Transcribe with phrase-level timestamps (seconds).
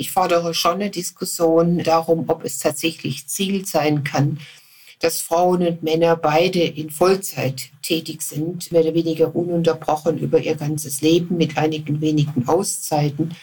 [0.00, 4.40] Ich fordere schon eine Diskussion darum, ob es tatsächlich Ziel sein kann,
[4.98, 10.54] dass Frauen und Männer beide in Vollzeit tätig sind, mehr oder weniger ununterbrochen über ihr
[10.54, 13.36] ganzes Leben mit einigen wenigen Auszeiten.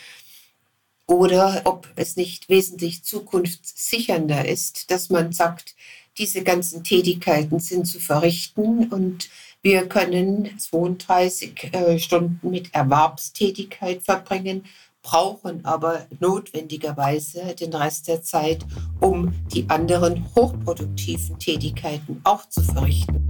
[1.06, 5.76] Oder ob es nicht wesentlich zukunftssichernder ist, dass man sagt,
[6.18, 9.30] diese ganzen Tätigkeiten sind zu verrichten und
[9.62, 14.66] wir können 32 äh, Stunden mit Erwerbstätigkeit verbringen
[15.08, 18.66] brauchen aber notwendigerweise den Rest der Zeit,
[19.00, 23.26] um die anderen hochproduktiven Tätigkeiten auch zu verrichten.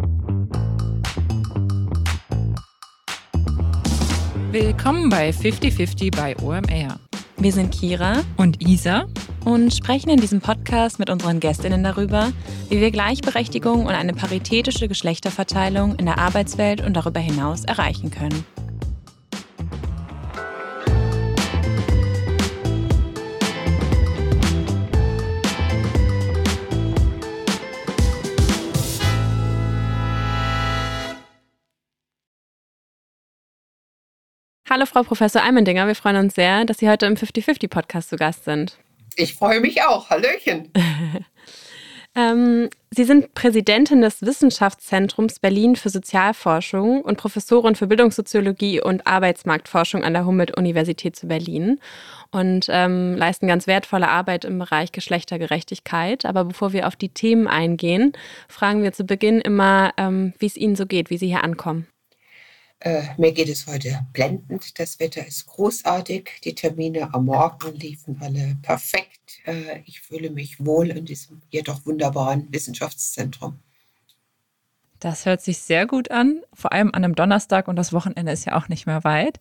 [4.51, 6.99] Willkommen bei 5050 bei OMR.
[7.37, 9.05] Wir sind Kira und Isa
[9.45, 12.31] und sprechen in diesem Podcast mit unseren Gästinnen darüber,
[12.69, 18.43] wie wir Gleichberechtigung und eine paritätische Geschlechterverteilung in der Arbeitswelt und darüber hinaus erreichen können.
[34.77, 38.43] Hallo Frau Professor Eimendinger, wir freuen uns sehr, dass Sie heute im 50-50-Podcast zu Gast
[38.43, 38.77] sind.
[39.15, 40.11] Ich freue mich auch.
[40.11, 40.71] Hallöchen.
[42.15, 50.03] ähm, Sie sind Präsidentin des Wissenschaftszentrums Berlin für Sozialforschung und Professorin für Bildungssoziologie und Arbeitsmarktforschung
[50.03, 51.79] an der Humboldt-Universität zu Berlin
[52.29, 56.23] und ähm, leisten ganz wertvolle Arbeit im Bereich Geschlechtergerechtigkeit.
[56.23, 58.13] Aber bevor wir auf die Themen eingehen,
[58.47, 61.87] fragen wir zu Beginn immer, ähm, wie es Ihnen so geht, wie Sie hier ankommen.
[62.79, 64.79] Äh, mir geht es heute blendend.
[64.79, 66.41] Das Wetter ist großartig.
[66.43, 69.39] Die Termine am Morgen liefen alle perfekt.
[69.45, 73.59] Äh, ich fühle mich wohl in diesem jedoch wunderbaren Wissenschaftszentrum.
[74.99, 78.45] Das hört sich sehr gut an, vor allem an einem Donnerstag und das Wochenende ist
[78.45, 79.39] ja auch nicht mehr weit.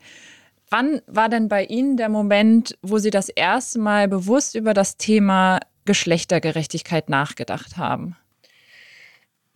[0.68, 4.96] Wann war denn bei Ihnen der Moment, wo Sie das erste Mal bewusst über das
[4.96, 8.16] Thema Geschlechtergerechtigkeit nachgedacht haben?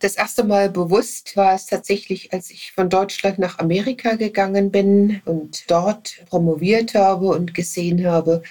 [0.00, 5.20] Das erste Mal bewusst war es tatsächlich, als ich von Deutschland nach Amerika gegangen bin
[5.26, 8.42] und dort promoviert habe und gesehen habe,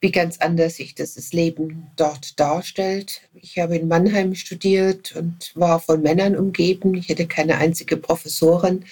[0.00, 3.20] wie ganz anders sich das Leben dort darstellt.
[3.32, 6.96] Ich habe in Mannheim studiert und war von Männern umgeben.
[6.96, 8.84] Ich hatte keine einzige Professorin.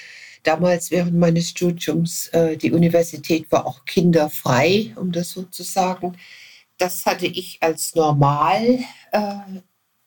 [0.44, 6.16] Damals während meines Studiums, äh, die Universität war auch kinderfrei, um das so zu sagen.
[6.78, 8.78] Das hatte ich als normal
[9.10, 9.32] äh,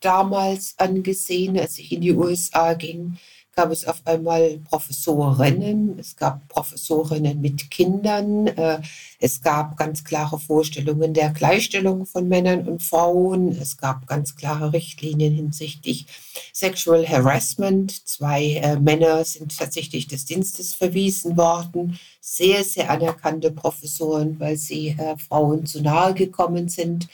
[0.04, 3.18] damals angesehen, als ich in die USA ging,
[3.54, 8.80] gab es auf einmal Professorinnen, es gab Professorinnen mit Kindern, äh,
[9.20, 14.72] es gab ganz klare Vorstellungen der Gleichstellung von Männern und Frauen, es gab ganz klare
[14.72, 16.06] Richtlinien hinsichtlich
[16.52, 18.06] Sexual Harassment.
[18.06, 24.88] Zwei äh, Männer sind tatsächlich des Dienstes verwiesen worden, sehr, sehr anerkannte Professoren, weil sie
[24.88, 27.08] äh, Frauen zu nahe gekommen sind.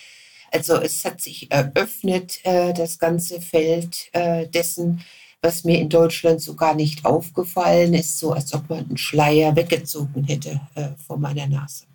[0.53, 5.05] Also es hat sich eröffnet, äh, das ganze Feld äh, dessen,
[5.43, 9.57] was mir in Deutschland so gar nicht aufgefallen ist, so als ob man einen Schleier
[9.57, 11.87] weggezogen hätte äh, vor meiner Nase.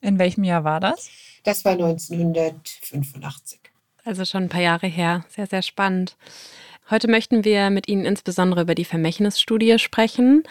[0.00, 1.08] In welchem Jahr war das?
[1.42, 3.60] Das war 1985.
[4.04, 5.24] Also schon ein paar Jahre her.
[5.28, 6.16] Sehr, sehr spannend.
[6.90, 10.42] Heute möchten wir mit Ihnen insbesondere über die Vermächtnisstudie sprechen,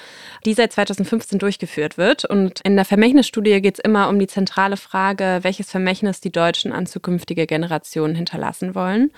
[0.47, 2.25] die seit 2015 durchgeführt wird.
[2.25, 6.71] Und in der Vermächtnisstudie geht es immer um die zentrale Frage, welches Vermächtnis die Deutschen
[6.71, 9.11] an zukünftige Generationen hinterlassen wollen.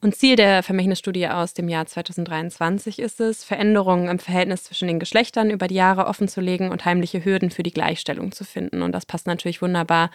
[0.00, 4.98] Und Ziel der Vermächtnisstudie aus dem Jahr 2023 ist es, Veränderungen im Verhältnis zwischen den
[4.98, 8.80] Geschlechtern über die Jahre offenzulegen und heimliche Hürden für die Gleichstellung zu finden.
[8.80, 10.10] Und das passt natürlich wunderbar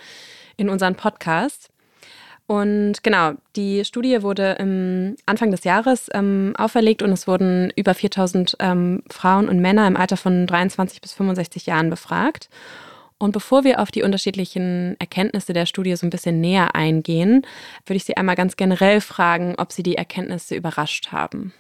[0.57, 1.70] in unseren Podcast.
[2.47, 7.93] Und genau, die Studie wurde im Anfang des Jahres ähm, auferlegt und es wurden über
[7.93, 12.49] 4000 ähm, Frauen und Männer im Alter von 23 bis 65 Jahren befragt.
[13.17, 17.45] Und bevor wir auf die unterschiedlichen Erkenntnisse der Studie so ein bisschen näher eingehen,
[17.85, 21.53] würde ich Sie einmal ganz generell fragen, ob Sie die Erkenntnisse überrascht haben.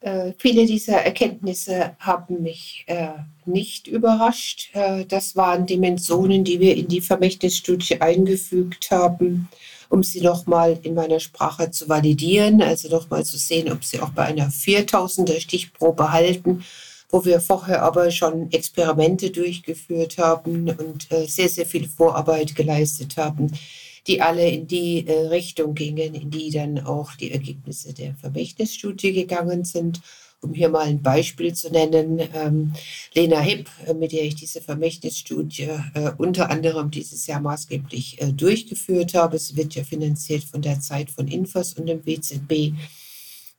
[0.00, 3.08] Äh, viele dieser Erkenntnisse haben mich äh,
[3.44, 4.70] nicht überrascht.
[4.72, 9.48] Äh, das waren Dimensionen, die wir in die Vermächtnisstudie eingefügt haben,
[9.90, 14.10] um sie nochmal in meiner Sprache zu validieren, also nochmal zu sehen, ob sie auch
[14.10, 16.64] bei einer 4000er Stichprobe halten,
[17.10, 23.18] wo wir vorher aber schon Experimente durchgeführt haben und äh, sehr, sehr viel Vorarbeit geleistet
[23.18, 23.52] haben
[24.06, 29.12] die alle in die äh, Richtung gingen, in die dann auch die Ergebnisse der Vermächtnisstudie
[29.12, 30.00] gegangen sind.
[30.42, 32.72] Um hier mal ein Beispiel zu nennen, ähm,
[33.14, 38.32] Lena Hipp, äh, mit der ich diese Vermächtnisstudie äh, unter anderem dieses Jahr maßgeblich äh,
[38.32, 42.72] durchgeführt habe, sie wird ja finanziert von der Zeit von Infos und dem WZB,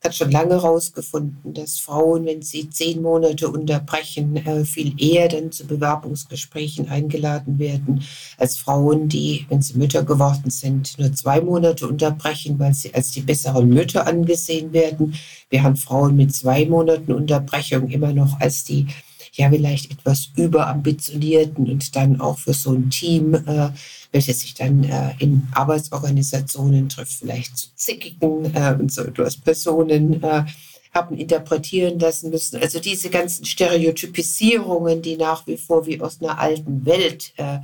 [0.02, 5.52] hat schon lange herausgefunden, dass Frauen, wenn sie zehn Monate unterbrechen, äh, viel eher dann
[5.52, 8.02] zu Bewerbungsgesprächen eingeladen werden,
[8.36, 13.12] als Frauen, die, wenn sie Mütter geworden sind, nur zwei Monate unterbrechen, weil sie als
[13.12, 15.14] die besseren Mütter angesehen werden,
[15.50, 18.88] während Frauen mit zwei Monaten Unterbrechung immer noch als die
[19.32, 23.70] ja vielleicht etwas überambitionierten und dann auch für so ein Team, äh,
[24.12, 30.22] welches sich dann äh, in Arbeitsorganisationen trifft, vielleicht zu zickigen äh, und so etwas Personen
[30.22, 30.44] äh,
[30.92, 32.60] haben interpretieren lassen müssen.
[32.60, 37.58] Also diese ganzen Stereotypisierungen, die nach wie vor wie aus einer alten Welt äh,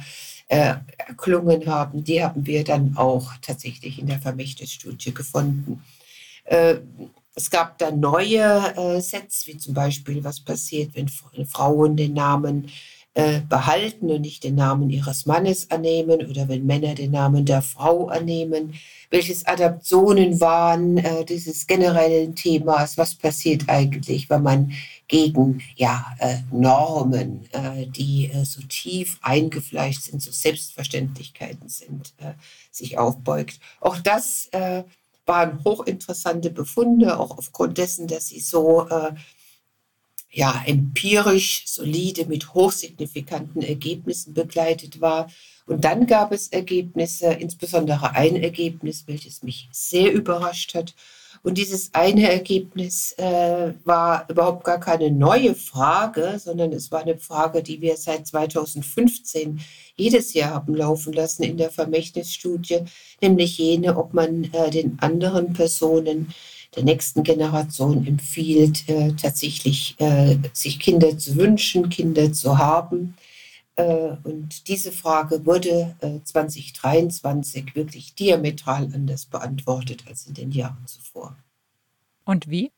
[0.49, 5.83] äh, erklungen haben, die haben wir dann auch tatsächlich in der Vermächtnisstudie gefunden.
[7.35, 11.09] Äh, es gab dann neue äh, Sets, wie zum Beispiel, was passiert, wenn
[11.47, 12.71] Frauen den Namen
[13.19, 17.63] äh, behalten und nicht den Namen ihres Mannes annehmen oder wenn Männer den Namen der
[17.63, 18.75] Frau annehmen.
[19.11, 22.97] Welches Adaptionen waren äh, dieses generellen Themas?
[22.97, 24.73] Was passiert eigentlich, wenn man
[25.09, 32.15] gegen ja, äh, Normen, äh, die äh, so tief eingefleischt sind, so Selbstverständlichkeiten sind,
[32.71, 33.59] sich aufbeugt?
[33.81, 34.49] Auch das
[35.29, 39.13] waren hochinteressante Befunde, auch aufgrund dessen, dass sie so äh,
[40.31, 45.31] ja, empirisch solide mit hochsignifikanten Ergebnissen begleitet war.
[45.67, 50.95] Und dann gab es Ergebnisse, insbesondere ein Ergebnis, welches mich sehr überrascht hat.
[51.43, 57.17] Und dieses eine Ergebnis äh, war überhaupt gar keine neue Frage, sondern es war eine
[57.19, 59.61] Frage, die wir seit 2015
[59.97, 62.81] jedes Jahr haben laufen lassen in der Vermächtnisstudie,
[63.21, 66.33] nämlich jene, ob man äh, den anderen Personen
[66.77, 73.15] der nächsten Generation empfiehlt, äh, tatsächlich äh, sich Kinder zu wünschen, Kinder zu haben.
[73.79, 80.85] Äh, und diese Frage wurde 2023 äh, wirklich diametral anders beantwortet als in den Jahren
[80.87, 81.37] zuvor.
[82.25, 82.73] Und wie?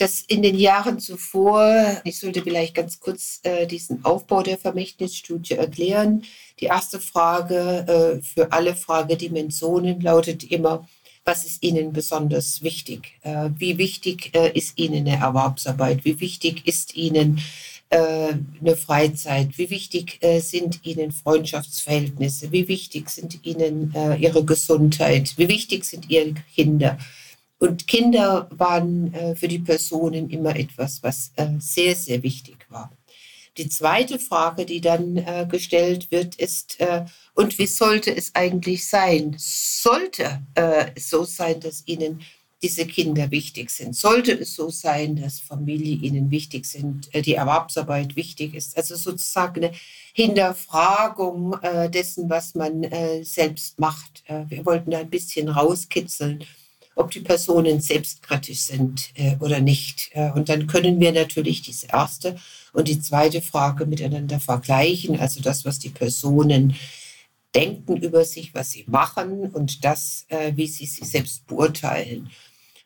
[0.00, 5.54] dass in den Jahren zuvor, ich sollte vielleicht ganz kurz äh, diesen Aufbau der Vermächtnisstudie
[5.54, 6.22] erklären.
[6.60, 10.88] Die erste Frage äh, für alle Fragedimensionen lautet immer,
[11.24, 13.18] was ist Ihnen besonders wichtig?
[13.22, 16.04] Äh, wie wichtig äh, ist Ihnen eine Erwerbsarbeit?
[16.04, 17.40] Wie wichtig ist Ihnen
[17.90, 19.56] äh, eine Freizeit?
[19.58, 22.52] Wie wichtig äh, sind Ihnen Freundschaftsverhältnisse?
[22.52, 25.34] Wie wichtig sind Ihnen Ihre Gesundheit?
[25.36, 26.98] Wie wichtig sind Ihre Kinder?
[27.58, 32.92] Und Kinder waren äh, für die Personen immer etwas, was äh, sehr, sehr wichtig war.
[33.56, 37.04] Die zweite Frage, die dann äh, gestellt wird, ist, äh,
[37.34, 39.34] und wie sollte es eigentlich sein?
[39.36, 42.20] Sollte äh, es so sein, dass Ihnen
[42.62, 43.94] diese Kinder wichtig sind?
[43.94, 48.76] Sollte es so sein, dass Familie Ihnen wichtig sind, äh, die Erwerbsarbeit wichtig ist?
[48.76, 49.74] Also sozusagen eine
[50.12, 51.56] Hinterfragung
[51.94, 52.84] dessen, was man
[53.22, 54.24] selbst macht.
[54.48, 56.44] wir wollten da ein bisschen rauskitzeln
[56.98, 60.10] ob die Personen selbstkritisch sind äh, oder nicht.
[60.12, 62.36] Äh, und dann können wir natürlich diese erste
[62.72, 66.74] und die zweite Frage miteinander vergleichen, also das, was die Personen
[67.54, 72.30] denken über sich, was sie machen und das, äh, wie sie sich selbst beurteilen.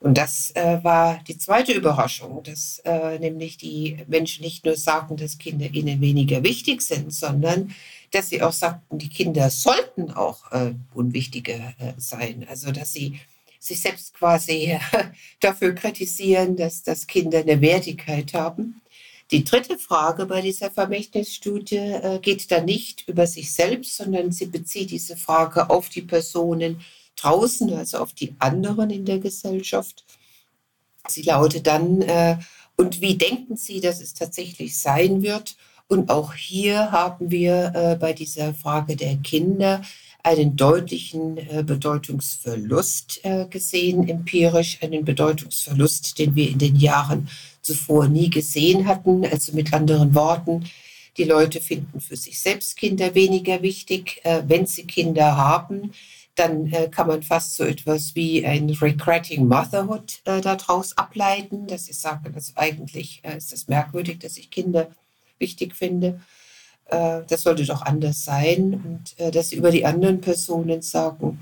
[0.01, 5.17] Und das äh, war die zweite Überraschung, dass äh, nämlich die Menschen nicht nur sagten,
[5.17, 7.73] dass Kinder ihnen weniger wichtig sind, sondern
[8.11, 12.45] dass sie auch sagten, die Kinder sollten auch äh, unwichtiger sein.
[12.49, 13.19] Also dass sie
[13.63, 14.79] sich selbst quasi
[15.41, 18.82] dafür kritisieren, dass, dass Kinder eine Wertigkeit haben.
[19.33, 24.45] Die dritte Frage bei dieser Vermächtnisstudie äh, geht dann nicht über sich selbst, sondern sie
[24.45, 26.83] bezieht diese Frage auf die Personen
[27.17, 30.05] draußen, also auf die anderen in der Gesellschaft.
[31.09, 32.37] Sie lautet dann, äh,
[32.77, 35.57] und wie denken Sie, dass es tatsächlich sein wird?
[35.89, 39.83] Und auch hier haben wir äh, bei dieser Frage der Kinder
[40.23, 47.29] einen deutlichen äh, Bedeutungsverlust äh, gesehen, empirisch, einen Bedeutungsverlust, den wir in den Jahren
[47.61, 49.27] zuvor nie gesehen hatten.
[49.27, 50.65] Also mit anderen Worten,
[51.17, 54.21] die Leute finden für sich selbst Kinder weniger wichtig.
[54.23, 55.93] Äh, wenn sie Kinder haben,
[56.35, 62.33] dann kann man fast so etwas wie ein Regretting Motherhood daraus ableiten, dass sie sagen,
[62.35, 64.91] also eigentlich ist es merkwürdig, dass ich Kinder
[65.39, 66.23] wichtig finde.
[66.93, 71.41] Äh, das sollte doch anders sein und äh, dass sie über die anderen Personen sagen,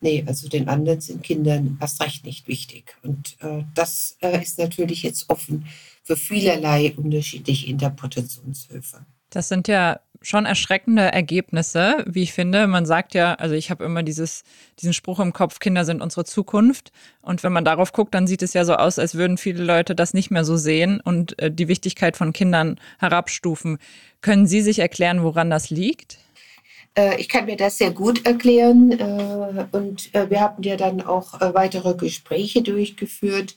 [0.00, 2.96] nee, also den anderen sind Kindern erst recht nicht wichtig.
[3.02, 5.66] Und äh, das ist natürlich jetzt offen
[6.04, 9.04] für vielerlei unterschiedliche Interpretationshöfe.
[9.30, 12.66] Das sind ja schon erschreckende Ergebnisse, wie ich finde.
[12.66, 14.42] Man sagt ja, also ich habe immer dieses,
[14.80, 16.92] diesen Spruch im Kopf, Kinder sind unsere Zukunft.
[17.20, 19.94] Und wenn man darauf guckt, dann sieht es ja so aus, als würden viele Leute
[19.94, 23.78] das nicht mehr so sehen und äh, die Wichtigkeit von Kindern herabstufen.
[24.22, 26.18] Können Sie sich erklären, woran das liegt?
[26.96, 31.02] Äh, ich kann mir das sehr gut erklären äh, und äh, wir haben ja dann
[31.02, 33.54] auch weitere Gespräche durchgeführt.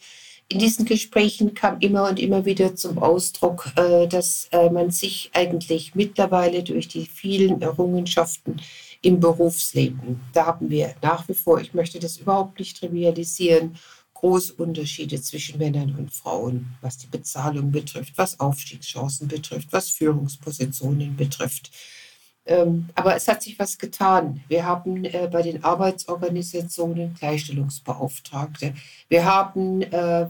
[0.50, 6.64] In diesen Gesprächen kam immer und immer wieder zum Ausdruck, dass man sich eigentlich mittlerweile
[6.64, 8.62] durch die vielen Errungenschaften
[9.02, 13.78] im Berufsleben, da haben wir nach wie vor, ich möchte das überhaupt nicht trivialisieren,
[14.14, 21.16] große Unterschiede zwischen Männern und Frauen, was die Bezahlung betrifft, was Aufstiegschancen betrifft, was Führungspositionen
[21.16, 21.72] betrifft.
[22.48, 24.42] Ähm, aber es hat sich was getan.
[24.48, 28.74] Wir haben äh, bei den Arbeitsorganisationen Gleichstellungsbeauftragte.
[29.10, 30.30] Wir haben äh,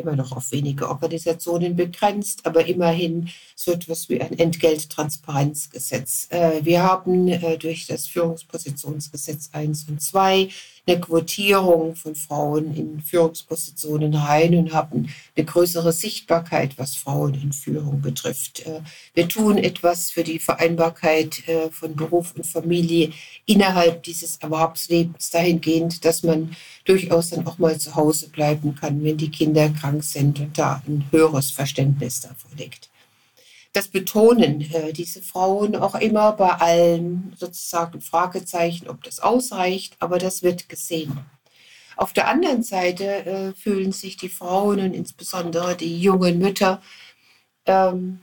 [0.00, 6.28] immer noch auf wenige Organisationen begrenzt, aber immerhin so etwas wie ein Entgelttransparenzgesetz.
[6.30, 10.48] Äh, wir haben äh, durch das Führungspositionsgesetz 1 und 2
[10.86, 17.52] eine Quotierung von Frauen in Führungspositionen rein und haben eine größere Sichtbarkeit, was Frauen in
[17.52, 18.66] Führung betrifft.
[18.66, 18.80] Äh,
[19.14, 23.12] wir tun etwas für die Vereinbarkeit äh, von Beruf und Familie
[23.46, 29.16] innerhalb dieses Erwerbslebens dahingehend, dass man durchaus dann auch mal zu Hause bleiben kann, wenn
[29.16, 32.89] die Kinder krank sind und da ein höheres Verständnis davor liegt
[33.72, 40.18] das betonen äh, diese Frauen auch immer bei allen sozusagen Fragezeichen, ob das ausreicht, aber
[40.18, 41.18] das wird gesehen.
[41.96, 46.82] Auf der anderen Seite äh, fühlen sich die Frauen und insbesondere die jungen Mütter,
[47.66, 48.22] ähm,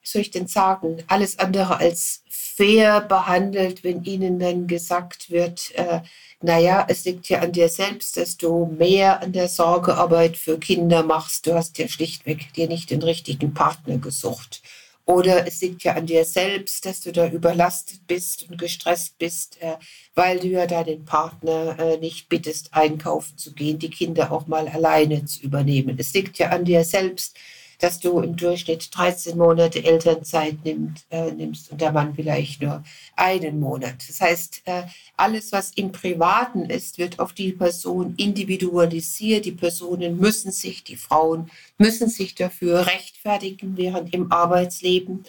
[0.00, 2.21] wie soll ich denn sagen, alles andere als
[2.56, 6.00] fair behandelt, wenn ihnen dann gesagt wird, äh,
[6.40, 11.02] naja, es liegt ja an dir selbst, dass du mehr an der Sorgearbeit für Kinder
[11.02, 11.46] machst.
[11.46, 14.62] Du hast ja schlichtweg dir nicht den richtigen Partner gesucht.
[15.04, 19.60] Oder es liegt ja an dir selbst, dass du da überlastet bist und gestresst bist,
[19.60, 19.76] äh,
[20.14, 24.68] weil du ja deinen Partner äh, nicht bittest, einkaufen zu gehen, die Kinder auch mal
[24.68, 25.96] alleine zu übernehmen.
[25.98, 27.36] Es liegt ja an dir selbst,
[27.82, 32.84] dass du im Durchschnitt 13 Monate Elternzeit nimmt, äh, nimmst und der Mann vielleicht nur
[33.16, 33.96] einen Monat.
[34.08, 34.84] Das heißt, äh,
[35.16, 39.46] alles, was im Privaten ist, wird auf die Person individualisiert.
[39.46, 45.24] Die Personen müssen sich, die Frauen müssen sich dafür rechtfertigen, während im Arbeitsleben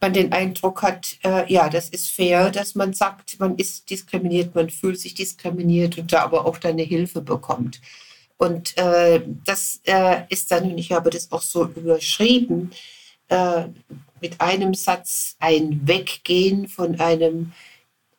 [0.00, 4.54] man den Eindruck hat, äh, ja, das ist fair, dass man sagt, man ist diskriminiert,
[4.54, 7.80] man fühlt sich diskriminiert und da aber auch dann eine Hilfe bekommt.
[8.38, 12.70] Und äh, das äh, ist dann, ich habe das auch so überschrieben,
[13.28, 13.64] äh,
[14.20, 17.52] mit einem Satz ein Weggehen von einem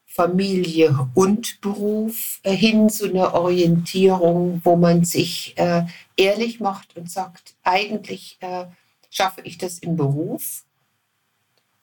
[0.05, 5.83] Familie und Beruf äh, hin zu einer Orientierung, wo man sich äh,
[6.17, 8.65] ehrlich macht und sagt, eigentlich äh,
[9.09, 10.65] schaffe ich das im Beruf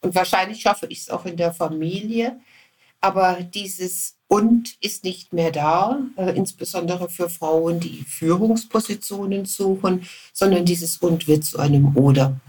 [0.03, 2.39] und wahrscheinlich schaffe ich es auch in der Familie.
[3.01, 10.65] Aber dieses und ist nicht mehr da, äh, insbesondere für Frauen, die Führungspositionen suchen, sondern
[10.65, 12.41] dieses und wird zu einem oder.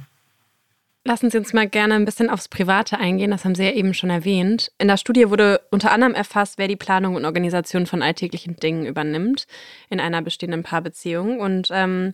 [1.08, 3.94] Lassen Sie uns mal gerne ein bisschen aufs Private eingehen, das haben Sie ja eben
[3.94, 4.74] schon erwähnt.
[4.78, 8.86] In der Studie wurde unter anderem erfasst, wer die Planung und Organisation von alltäglichen Dingen
[8.86, 9.48] übernimmt
[9.90, 11.40] in einer bestehenden Paarbeziehung.
[11.40, 12.14] Und ähm,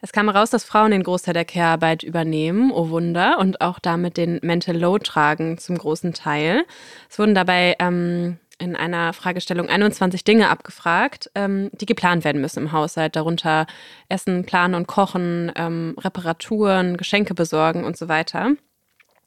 [0.00, 4.16] es kam heraus, dass Frauen den Großteil der Care-Arbeit übernehmen, oh Wunder, und auch damit
[4.16, 6.64] den Mental Load tragen zum großen Teil.
[7.10, 12.60] Es wurden dabei ähm, in einer Fragestellung 21 Dinge abgefragt, ähm, die geplant werden müssen
[12.60, 13.66] im Haushalt, darunter
[14.08, 18.52] Essen, Planen und Kochen, ähm, Reparaturen, Geschenke besorgen und so weiter.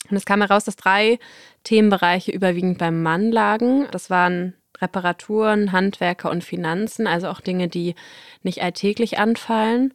[0.10, 1.20] Und es kam heraus, dass drei
[1.64, 3.88] Themenbereiche überwiegend beim Mann lagen.
[3.92, 7.96] Das waren Reparaturen, Handwerker und Finanzen, also auch Dinge, die
[8.44, 9.94] nicht alltäglich anfallen.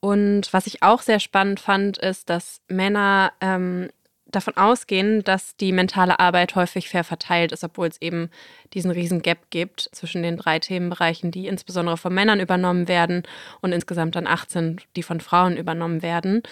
[0.00, 3.88] Und was ich auch sehr spannend fand, ist, dass Männer ähm,
[4.32, 8.30] davon ausgehen, dass die mentale Arbeit häufig fair verteilt ist, obwohl es eben
[8.74, 13.22] diesen riesen Gap gibt zwischen den drei Themenbereichen, die insbesondere von Männern übernommen werden
[13.60, 16.42] und insgesamt dann 18, die von Frauen übernommen werden.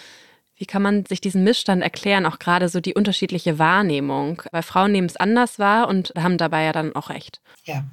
[0.56, 4.42] Wie kann man sich diesen Missstand erklären, auch gerade so die unterschiedliche Wahrnehmung?
[4.52, 7.40] Weil Frauen nehmen es anders wahr und haben dabei ja dann auch recht.
[7.64, 7.84] Ja.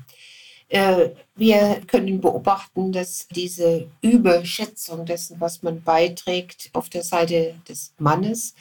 [0.70, 7.94] Äh, wir können beobachten, dass diese Überschätzung dessen, was man beiträgt, auf der Seite des
[8.00, 8.54] Mannes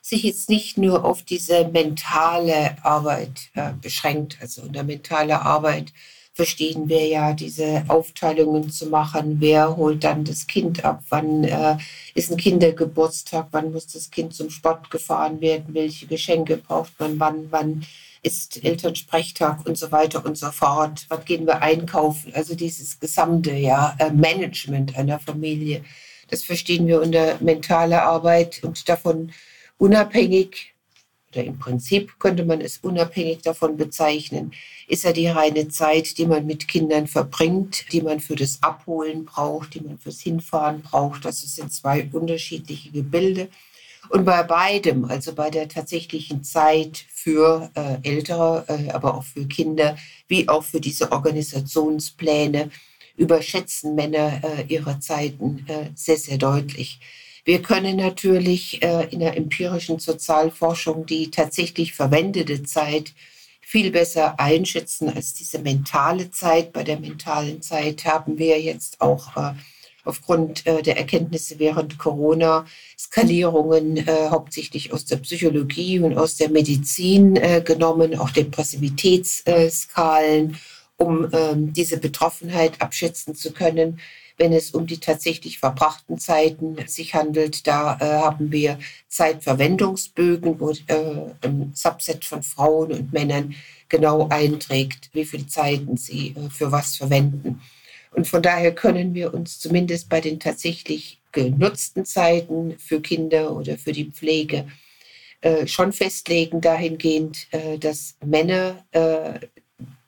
[0.00, 4.38] sich jetzt nicht nur auf diese mentale Arbeit äh, beschränkt.
[4.40, 5.92] Also unter mentale Arbeit
[6.32, 9.36] verstehen wir ja diese Aufteilungen zu machen.
[9.40, 11.02] Wer holt dann das Kind ab?
[11.10, 11.76] Wann äh,
[12.14, 13.48] ist ein Kindergeburtstag?
[13.50, 15.74] Wann muss das Kind zum Sport gefahren werden?
[15.74, 17.20] Welche Geschenke braucht man?
[17.20, 17.84] Wann, wann
[18.22, 21.04] ist Elternsprechtag und so weiter und so fort?
[21.08, 22.32] Was gehen wir einkaufen?
[22.34, 25.84] Also dieses gesamte ja, äh, Management einer Familie.
[26.28, 29.32] Das verstehen wir unter mentale Arbeit und davon
[29.80, 30.74] unabhängig
[31.32, 34.52] oder im Prinzip könnte man es unabhängig davon bezeichnen,
[34.88, 39.24] ist ja die reine Zeit, die man mit Kindern verbringt, die man für das Abholen
[39.24, 41.24] braucht, die man fürs Hinfahren braucht.
[41.24, 43.48] Das sind zwei unterschiedliche Gebilde.
[44.08, 49.46] Und bei beidem, also bei der tatsächlichen Zeit für äh, Ältere, äh, aber auch für
[49.46, 49.96] Kinder,
[50.26, 52.70] wie auch für diese Organisationspläne,
[53.16, 56.98] überschätzen Männer äh, ihre Zeiten äh, sehr, sehr deutlich.
[57.44, 63.14] Wir können natürlich äh, in der empirischen Sozialforschung die tatsächlich verwendete Zeit
[63.60, 66.72] viel besser einschätzen als diese mentale Zeit.
[66.72, 69.52] Bei der mentalen Zeit haben wir jetzt auch äh,
[70.04, 72.66] aufgrund äh, der Erkenntnisse während Corona
[72.98, 80.56] Skalierungen hauptsächlich aus der Psychologie und aus der Medizin genommen, auch Depressivitätsskalen,
[80.96, 83.98] um ähm, diese Betroffenheit abschätzen zu können
[84.40, 87.66] wenn es um die tatsächlich verbrachten Zeiten sich handelt.
[87.66, 93.54] Da äh, haben wir Zeitverwendungsbögen, wo äh, ein Subset von Frauen und Männern
[93.90, 97.60] genau einträgt, wie viele Zeiten sie äh, für was verwenden.
[98.12, 103.76] Und von daher können wir uns zumindest bei den tatsächlich genutzten Zeiten für Kinder oder
[103.76, 104.66] für die Pflege
[105.42, 109.38] äh, schon festlegen dahingehend, äh, dass Männer äh,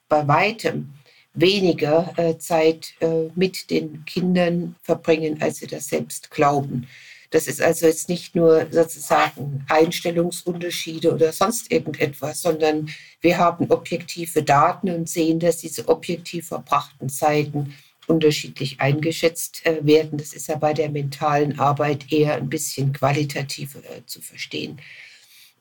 [0.09, 0.95] bei weitem
[1.35, 6.87] weniger äh, Zeit äh, mit den Kindern verbringen, als sie das selbst glauben.
[7.31, 12.91] Das ist also jetzt nicht nur sozusagen Einstellungsunterschiede oder sonst irgendetwas, sondern
[13.23, 17.75] wir haben objektive Daten und sehen, dass diese objektiv verbrachten Zeiten
[18.07, 20.19] unterschiedlich eingeschätzt äh, werden.
[20.19, 24.79] Das ist ja bei der mentalen Arbeit eher ein bisschen qualitativ zu verstehen.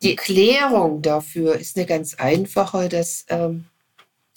[0.04, 3.66] Die Klärung dafür ist eine ganz einfache, dass ähm,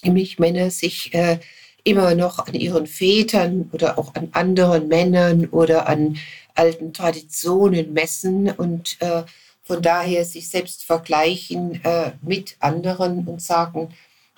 [0.04, 1.38] nämlich Männer sich äh,
[1.84, 6.16] immer noch an ihren Vätern oder auch an anderen Männern oder an
[6.54, 9.22] alten Traditionen messen und äh,
[9.62, 13.88] von daher sich selbst vergleichen äh, mit anderen und sagen,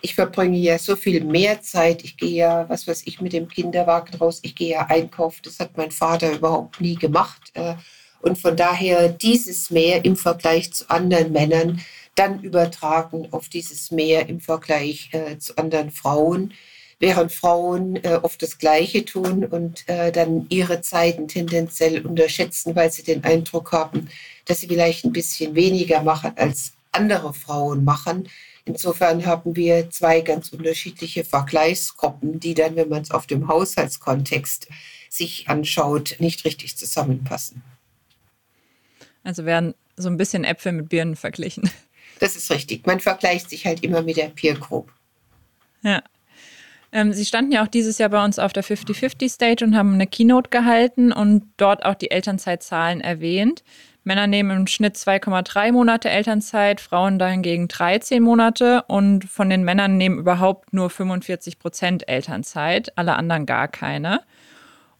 [0.02, 3.48] ich verbringe ja so viel mehr Zeit, ich gehe ja, was weiß ich, mit dem
[3.48, 7.50] Kinderwagen raus, ich gehe ja einkaufen, das hat mein Vater überhaupt nie gemacht.
[7.54, 7.74] Äh,
[8.20, 11.80] und von daher dieses Mehr im Vergleich zu anderen Männern
[12.16, 16.52] dann übertragen auf dieses Meer im Vergleich äh, zu anderen Frauen,
[16.98, 22.90] während Frauen äh, oft das Gleiche tun und äh, dann ihre Zeiten tendenziell unterschätzen, weil
[22.90, 24.08] sie den Eindruck haben,
[24.46, 28.28] dass sie vielleicht ein bisschen weniger machen als andere Frauen machen.
[28.64, 34.68] Insofern haben wir zwei ganz unterschiedliche Vergleichsgruppen, die dann, wenn man es auf dem Haushaltskontext
[35.08, 37.62] sich anschaut, nicht richtig zusammenpassen.
[39.22, 41.70] Also werden so ein bisschen Äpfel mit Birnen verglichen.
[42.18, 42.86] Das ist richtig.
[42.86, 44.90] Man vergleicht sich halt immer mit der Peer Group.
[45.82, 46.02] Ja.
[46.92, 49.94] Ähm, Sie standen ja auch dieses Jahr bei uns auf der 50-50 Stage und haben
[49.94, 53.62] eine Keynote gehalten und dort auch die Elternzeitzahlen erwähnt.
[54.04, 59.96] Männer nehmen im Schnitt 2,3 Monate Elternzeit, Frauen dahingegen 13 Monate und von den Männern
[59.96, 64.20] nehmen überhaupt nur 45 Prozent Elternzeit, alle anderen gar keine.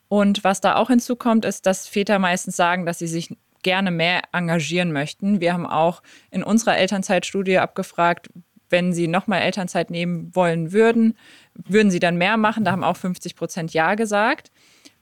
[0.09, 4.23] Und was da auch hinzukommt, ist, dass Väter meistens sagen, dass sie sich gerne mehr
[4.33, 5.41] engagieren möchten.
[5.41, 6.01] Wir haben auch
[6.31, 8.31] in unserer Elternzeitstudie abgefragt,
[8.71, 11.19] wenn Sie nochmal Elternzeit nehmen wollen würden,
[11.55, 12.65] würden Sie dann mehr machen?
[12.65, 14.53] Da haben auch 50 Prozent Ja gesagt.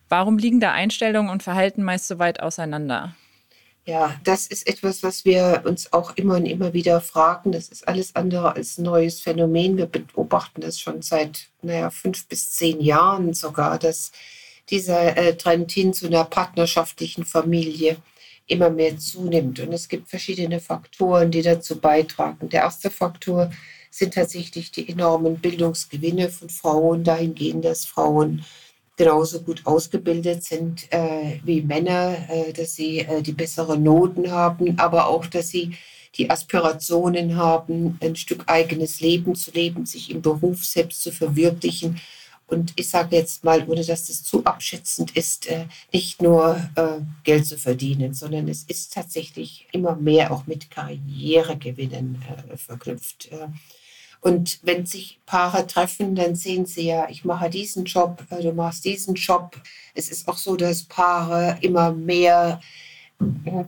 [0.09, 3.14] Warum liegen da Einstellungen und Verhalten meist so weit auseinander?
[3.85, 7.53] Ja, das ist etwas, was wir uns auch immer und immer wieder fragen.
[7.53, 9.77] Das ist alles andere als ein neues Phänomen.
[9.77, 14.11] Wir beobachten das schon seit, naja, fünf bis zehn Jahren sogar, dass
[14.70, 17.98] dieser äh, Trend hin zu einer partnerschaftlichen Familie
[18.47, 19.61] immer mehr zunimmt.
[19.61, 22.49] Und es gibt verschiedene Faktoren, die dazu beitragen.
[22.49, 23.51] Der erste Faktor
[23.91, 28.45] sind tatsächlich die enormen Bildungsgewinne von Frauen dahingehend, dass Frauen
[28.97, 34.79] genauso gut ausgebildet sind äh, wie Männer, äh, dass sie äh, die besseren Noten haben,
[34.79, 35.77] aber auch, dass sie
[36.17, 42.01] die Aspirationen haben, ein Stück eigenes Leben zu leben, sich im Beruf selbst zu verwirklichen
[42.47, 47.01] und ich sage jetzt mal, ohne dass das zu abschätzend ist, äh, nicht nur äh,
[47.23, 53.31] Geld zu verdienen, sondern es ist tatsächlich immer mehr auch mit Karrieregewinnen äh, verknüpft.
[54.21, 58.87] Und wenn sich Paare treffen, dann sehen sie ja, ich mache diesen Job, du machst
[58.87, 59.61] diesen Job.
[59.95, 62.59] Es ist auch so, dass Paare immer mehr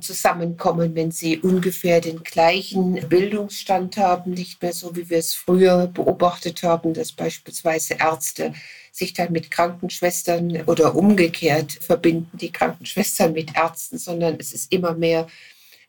[0.01, 5.87] zusammenkommen, wenn sie ungefähr den gleichen Bildungsstand haben, nicht mehr so, wie wir es früher
[5.87, 8.53] beobachtet haben, dass beispielsweise Ärzte
[8.93, 14.95] sich dann mit Krankenschwestern oder umgekehrt verbinden, die Krankenschwestern mit Ärzten, sondern es ist immer
[14.95, 15.27] mehr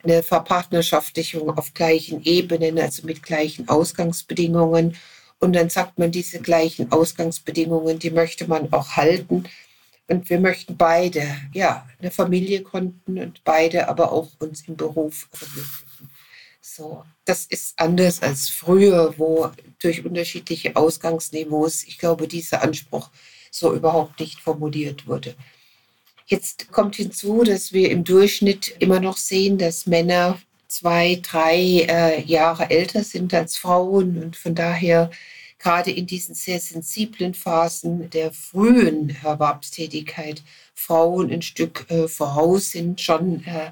[0.04, 4.96] eine Verpartnerschaftlichung auf gleichen Ebenen, also mit gleichen Ausgangsbedingungen.
[5.40, 9.46] Und dann sagt man, diese gleichen Ausgangsbedingungen, die möchte man auch halten.
[10.08, 15.28] Und wir möchten beide, ja, eine Familie gründen und beide aber auch uns im Beruf
[15.34, 16.10] verwirklichen.
[16.62, 23.10] So, das ist anders als früher, wo durch unterschiedliche Ausgangsniveaus, ich glaube, dieser Anspruch
[23.52, 25.36] so überhaupt nicht formuliert wurde.
[26.26, 32.22] Jetzt kommt hinzu, dass wir im Durchschnitt immer noch sehen, dass Männer zwei, drei äh,
[32.24, 35.10] Jahre älter sind als Frauen und von daher
[35.60, 40.44] gerade in diesen sehr sensiblen Phasen der frühen Erwerbstätigkeit
[40.74, 43.72] Frauen ein Stück äh, voraus sind, schon äh,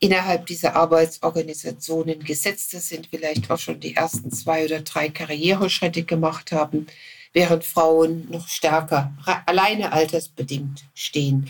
[0.00, 6.52] innerhalb dieser Arbeitsorganisationen gesetzter sind, vielleicht auch schon die ersten zwei oder drei Karriereschritte gemacht
[6.52, 6.86] haben,
[7.32, 9.12] während Frauen noch stärker
[9.46, 11.48] alleine altersbedingt stehen.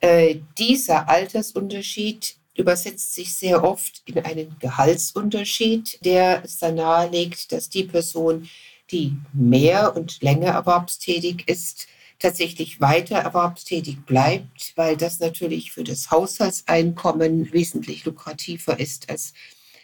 [0.00, 7.68] Äh, dieser Altersunterschied übersetzt sich sehr oft in einen Gehaltsunterschied, der es dann nahelegt, dass
[7.68, 8.48] die Person,
[8.90, 11.86] die mehr und länger erwerbstätig ist,
[12.18, 19.34] tatsächlich weiter erwerbstätig bleibt, weil das natürlich für das Haushaltseinkommen wesentlich lukrativer ist, als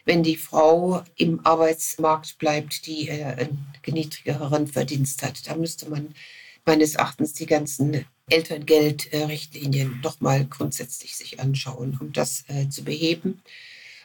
[0.04, 5.46] wenn die Frau im Arbeitsmarkt bleibt, die äh, einen niedrigeren Verdienst hat.
[5.46, 6.14] Da müsste man
[6.64, 13.42] meines Erachtens die ganzen Elterngeldrichtlinien nochmal grundsätzlich sich anschauen, um das äh, zu beheben.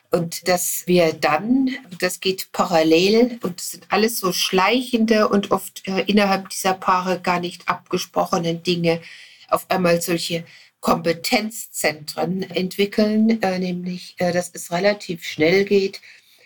[0.09, 5.85] Und dass wir dann, das geht parallel und das sind alles so schleichende und oft
[5.87, 9.01] äh, innerhalb dieser Paare gar nicht abgesprochenen Dinge,
[9.49, 10.45] auf einmal solche
[10.79, 15.99] Kompetenzzentren entwickeln, äh, nämlich äh, dass es relativ schnell geht,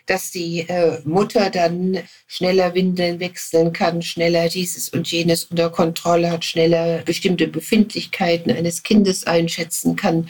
[0.08, 0.66] dass die
[1.06, 7.48] Mutter dann schneller Windeln wechseln kann, schneller dieses und jenes unter Kontrolle hat, schneller bestimmte
[7.48, 10.28] Befindlichkeiten eines Kindes einschätzen kann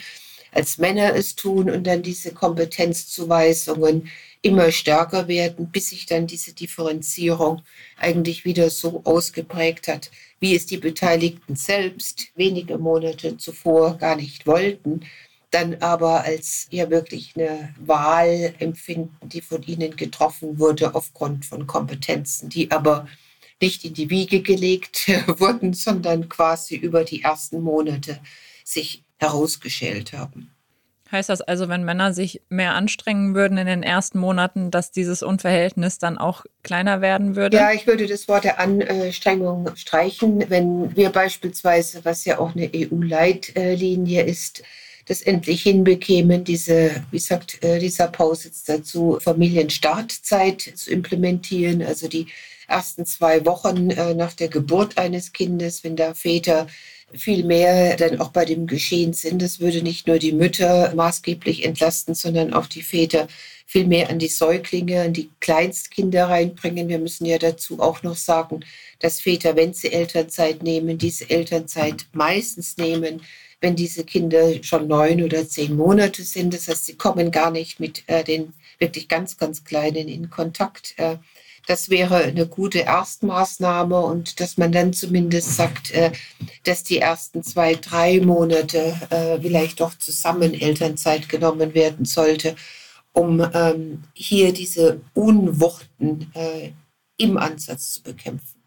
[0.52, 4.08] als Männer es tun und dann diese Kompetenzzuweisungen
[4.42, 7.62] immer stärker werden, bis sich dann diese Differenzierung
[7.96, 10.10] eigentlich wieder so ausgeprägt hat,
[10.40, 15.00] wie es die Beteiligten selbst wenige Monate zuvor gar nicht wollten,
[15.50, 21.66] dann aber als ja wirklich eine Wahl empfinden, die von ihnen getroffen wurde aufgrund von
[21.66, 23.06] Kompetenzen, die aber
[23.60, 28.20] nicht in die Wiege gelegt wurden, sondern quasi über die ersten Monate
[28.64, 30.50] sich herausgeschält haben.
[31.12, 35.22] Heißt das also, wenn Männer sich mehr anstrengen würden in den ersten Monaten, dass dieses
[35.22, 37.58] Unverhältnis dann auch kleiner werden würde?
[37.58, 40.48] Ja, ich würde das Wort der Anstrengung streichen.
[40.48, 44.62] Wenn wir beispielsweise, was ja auch eine EU-Leitlinie ist,
[45.04, 52.28] das endlich hinbekämen, diese, wie sagt äh, dieser Pausitz dazu, Familienstartzeit zu implementieren, also die
[52.68, 56.68] ersten zwei Wochen äh, nach der Geburt eines Kindes, wenn da Väter
[57.14, 59.42] viel mehr dann auch bei dem Geschehen sind.
[59.42, 63.28] Das würde nicht nur die Mütter maßgeblich entlasten, sondern auch die Väter
[63.66, 66.88] viel mehr an die Säuglinge, an die Kleinstkinder reinbringen.
[66.88, 68.60] Wir müssen ja dazu auch noch sagen,
[68.98, 73.22] dass Väter, wenn sie Elternzeit nehmen, diese Elternzeit meistens nehmen,
[73.62, 76.52] wenn diese Kinder schon neun oder zehn Monate sind.
[76.52, 80.94] Das heißt, sie kommen gar nicht mit äh, den wirklich ganz, ganz Kleinen in Kontakt.
[80.98, 81.16] Äh,
[81.66, 86.12] das wäre eine gute Erstmaßnahme und dass man dann zumindest sagt, äh,
[86.64, 92.56] dass die ersten zwei, drei Monate äh, vielleicht doch zusammen Elternzeit genommen werden sollte,
[93.12, 96.70] um ähm, hier diese Unwuchten äh,
[97.16, 98.62] im Ansatz zu bekämpfen.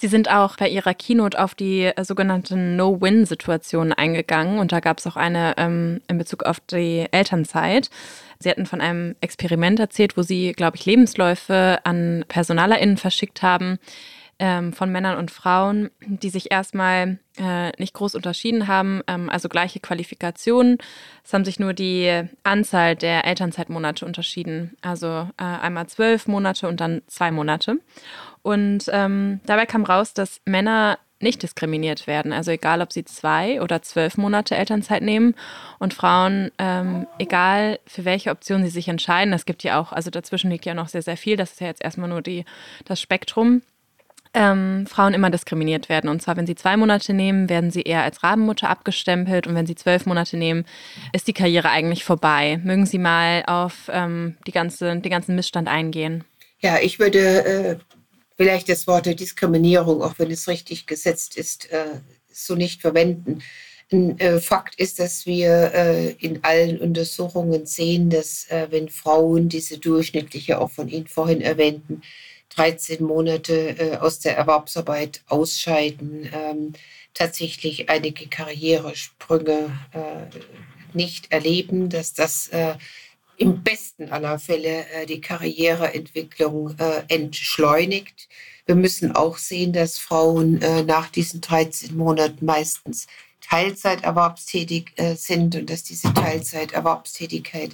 [0.00, 5.08] Sie sind auch bei Ihrer Keynote auf die sogenannten No-Win-Situationen eingegangen und da gab es
[5.08, 7.90] auch eine ähm, in Bezug auf die Elternzeit.
[8.38, 13.78] Sie hatten von einem Experiment erzählt, wo Sie, glaube ich, Lebensläufe an PersonalerInnen verschickt haben
[14.38, 19.48] ähm, von Männern und Frauen, die sich erstmal äh, nicht groß unterschieden haben, ähm, also
[19.48, 20.78] gleiche Qualifikationen.
[21.24, 26.80] Es haben sich nur die Anzahl der Elternzeitmonate unterschieden, also äh, einmal zwölf Monate und
[26.80, 27.78] dann zwei Monate.
[28.42, 32.32] Und ähm, dabei kam raus, dass Männer nicht diskriminiert werden.
[32.32, 35.34] Also egal, ob sie zwei oder zwölf Monate Elternzeit nehmen
[35.78, 40.10] und Frauen, ähm, egal für welche Option sie sich entscheiden, es gibt ja auch, also
[40.10, 42.44] dazwischen liegt ja noch sehr, sehr viel, das ist ja jetzt erstmal nur die,
[42.84, 43.62] das Spektrum,
[44.34, 46.08] ähm, Frauen immer diskriminiert werden.
[46.08, 49.66] Und zwar, wenn sie zwei Monate nehmen, werden sie eher als Rabenmutter abgestempelt und wenn
[49.66, 50.64] sie zwölf Monate nehmen,
[51.12, 52.60] ist die Karriere eigentlich vorbei.
[52.62, 56.24] Mögen Sie mal auf ähm, die ganze, den ganzen Missstand eingehen?
[56.60, 57.76] Ja, ich würde äh,
[58.38, 62.00] vielleicht das Wort Diskriminierung, auch wenn es richtig gesetzt ist, äh,
[62.32, 63.42] so nicht verwenden.
[63.90, 69.78] Ein äh, Fakt ist, dass wir äh, in allen Untersuchungen sehen, dass wenn Frauen diese
[69.78, 72.02] durchschnittliche, auch von Ihnen vorhin erwähnten,
[72.50, 76.72] 13 Monate aus der Erwerbsarbeit ausscheiden, ähm,
[77.12, 79.70] tatsächlich einige Karrieresprünge
[80.94, 82.50] nicht erleben, dass das
[83.38, 88.28] im besten aller Fälle äh, die Karriereentwicklung äh, entschleunigt.
[88.66, 93.06] Wir müssen auch sehen, dass Frauen äh, nach diesen 13 Monaten meistens
[93.40, 97.70] Teilzeiterwerbstätig äh, sind und dass diese Teilzeiterwerbstätigkeit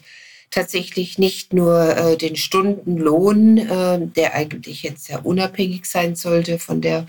[0.51, 6.81] tatsächlich nicht nur äh, den Stundenlohn, äh, der eigentlich jetzt sehr unabhängig sein sollte von
[6.81, 7.07] der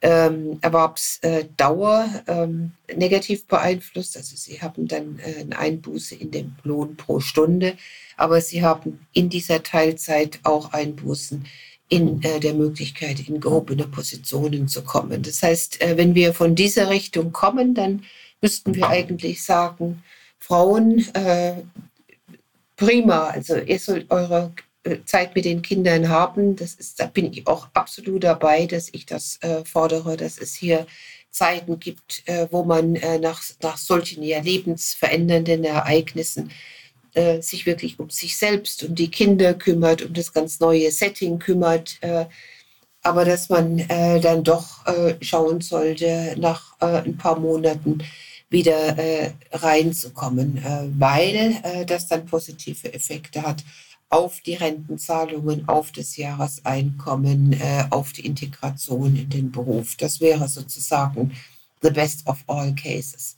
[0.00, 4.16] ähm, Erwerbsdauer ähm, negativ beeinflusst.
[4.16, 7.76] Also sie haben dann äh, eine Einbuße in den Lohn pro Stunde,
[8.16, 11.44] aber sie haben in dieser Teilzeit auch Einbußen
[11.88, 15.22] in äh, der Möglichkeit, in gehobene Positionen zu kommen.
[15.22, 18.04] Das heißt, äh, wenn wir von dieser Richtung kommen, dann
[18.40, 20.02] müssten wir eigentlich sagen,
[20.38, 21.54] Frauen, äh,
[22.76, 24.62] prima, also ihr sollt eure äh,
[25.04, 26.56] Zeit mit den Kindern haben.
[26.56, 30.54] Das ist, da bin ich auch absolut dabei, dass ich das äh, fordere, dass es
[30.54, 30.86] hier
[31.30, 36.50] Zeiten gibt, äh, wo man äh, nach, nach solchen ja lebensverändernden Ereignissen
[37.14, 41.38] äh, sich wirklich um sich selbst, um die Kinder kümmert, um das ganz neue Setting
[41.38, 41.98] kümmert.
[42.00, 42.26] Äh,
[43.02, 44.84] aber dass man dann doch
[45.20, 48.02] schauen sollte, nach ein paar Monaten
[48.50, 50.62] wieder reinzukommen,
[50.98, 53.62] weil das dann positive Effekte hat
[54.10, 59.96] auf die Rentenzahlungen, auf das Jahreseinkommen, äh, auf die Integration in den Beruf.
[59.96, 61.32] Das wäre sozusagen
[61.82, 63.36] the best of all cases.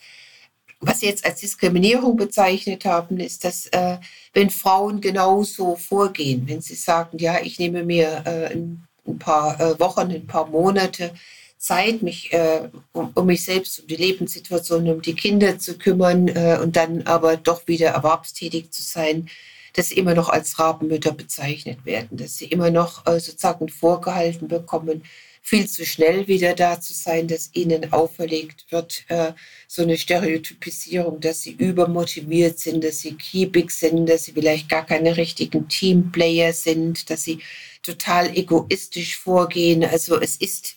[0.82, 3.98] Was Sie jetzt als Diskriminierung bezeichnet haben, ist, dass äh,
[4.32, 9.60] wenn Frauen genauso vorgehen, wenn sie sagen, ja, ich nehme mir äh, ein, ein, paar
[9.60, 11.12] äh, Wochen, ein paar Monate
[11.58, 16.28] Zeit, mich äh, um, um, mich selbst, um die Lebenssituation, um die Kinder zu kümmern
[16.28, 19.28] äh, und dann aber doch wieder erwerbstätig zu sein,
[19.74, 24.48] dass sie immer noch als Rabenmütter bezeichnet werden, dass sie immer noch äh, sozusagen vorgehalten
[24.48, 25.02] bekommen,
[25.42, 29.32] viel zu schnell wieder da zu sein, dass ihnen auferlegt wird, äh,
[29.66, 34.84] so eine Stereotypisierung, dass sie übermotiviert sind, dass sie kiebig sind, dass sie vielleicht gar
[34.84, 37.40] keine richtigen Teamplayer sind, dass sie
[37.82, 39.84] total egoistisch vorgehen.
[39.84, 40.76] Also es ist,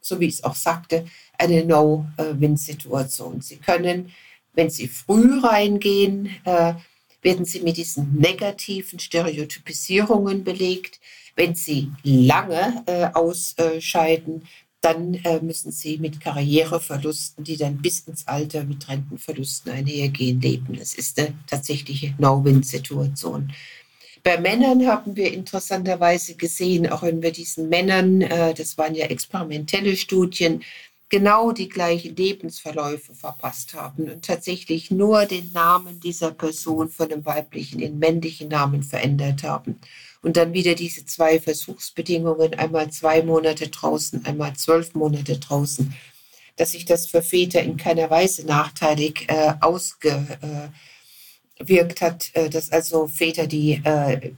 [0.00, 1.06] so wie ich es auch sagte,
[1.36, 3.40] eine No-Win-Situation.
[3.40, 4.12] Sie können,
[4.54, 6.74] wenn sie früh reingehen, äh,
[7.22, 11.00] werden sie mit diesen negativen Stereotypisierungen belegt.
[11.36, 14.44] Wenn sie lange äh, ausscheiden,
[14.80, 20.76] dann äh, müssen sie mit Karriereverlusten, die dann bis ins Alter mit Rentenverlusten einhergehen, leben.
[20.78, 23.52] Das ist eine tatsächliche No-Win-Situation.
[24.22, 29.06] Bei Männern haben wir interessanterweise gesehen, auch wenn wir diesen Männern, äh, das waren ja
[29.06, 30.62] experimentelle Studien,
[31.10, 37.26] genau die gleichen Lebensverläufe verpasst haben und tatsächlich nur den Namen dieser Person von dem
[37.26, 39.80] weiblichen in männlichen Namen verändert haben.
[40.22, 45.94] Und dann wieder diese zwei Versuchsbedingungen, einmal zwei Monate draußen, einmal zwölf Monate draußen,
[46.56, 50.70] dass sich das für Väter in keiner Weise nachteilig äh, ausgewirkt
[52.00, 54.32] hat, äh, dass also Väter, die äh,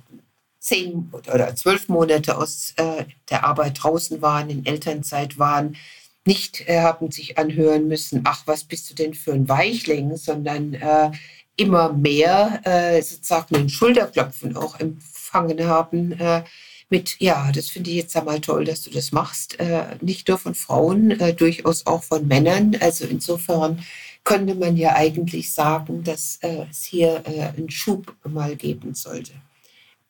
[0.60, 5.76] zehn oder zwölf Monate aus äh, der Arbeit draußen waren, in Elternzeit waren,
[6.24, 10.74] nicht äh, haben sich anhören müssen, ach, was bist du denn für ein Weichling, sondern
[10.74, 11.10] äh,
[11.56, 16.44] immer mehr äh, sozusagen ein Schulterklopfen auch empfangen haben äh,
[16.88, 19.58] mit, ja, das finde ich jetzt einmal toll, dass du das machst.
[19.58, 22.76] Äh, nicht nur von Frauen, äh, durchaus auch von Männern.
[22.80, 23.82] Also insofern
[24.24, 29.32] könnte man ja eigentlich sagen, dass es hier einen Schub mal geben sollte.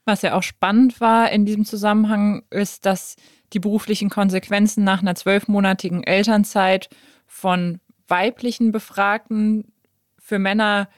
[0.05, 3.17] Was ja auch spannend war in diesem Zusammenhang, ist, dass
[3.53, 6.89] die beruflichen Konsequenzen nach einer zwölfmonatigen Elternzeit
[7.27, 9.73] von weiblichen Befragten
[10.19, 10.89] für Männer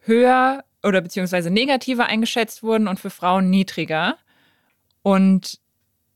[0.00, 4.16] höher oder beziehungsweise negativer eingeschätzt wurden und für Frauen niedriger.
[5.02, 5.60] Und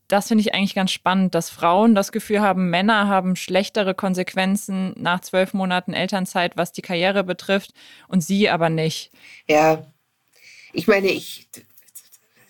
[0.08, 4.94] das finde ich eigentlich ganz spannend, dass Frauen das Gefühl haben, Männer haben schlechtere Konsequenzen
[4.96, 7.72] nach zwölf Monaten Elternzeit, was die Karriere betrifft,
[8.08, 9.10] und sie aber nicht.
[9.48, 9.86] Ja,
[10.72, 11.48] ich meine, ich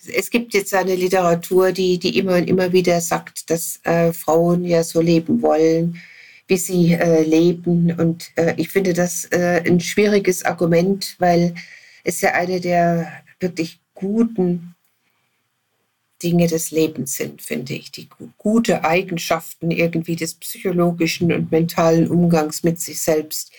[0.07, 4.65] es gibt jetzt eine Literatur, die, die immer und immer wieder sagt, dass äh, Frauen
[4.65, 6.01] ja so leben wollen,
[6.47, 7.93] wie sie äh, leben.
[7.99, 11.55] Und äh, ich finde das äh, ein schwieriges Argument, weil
[12.05, 14.75] es ja eine der wirklich guten
[16.23, 17.91] Dinge des Lebens sind, finde ich.
[17.91, 23.53] Die gute Eigenschaften irgendwie des psychologischen und mentalen Umgangs mit sich selbst